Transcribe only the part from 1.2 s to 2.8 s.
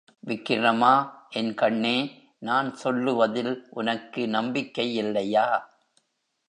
என் கண்ணே, நான்